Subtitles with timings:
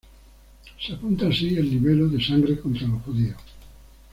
[0.83, 3.37] Se apunta así el libelo de sangre contra los judíos.